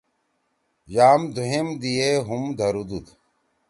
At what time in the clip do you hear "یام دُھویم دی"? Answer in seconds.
0.95-1.91